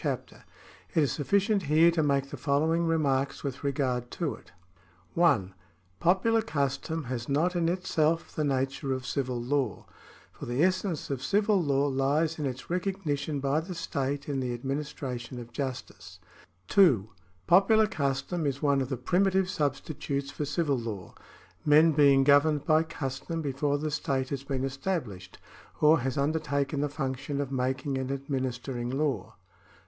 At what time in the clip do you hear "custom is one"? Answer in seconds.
17.85-18.81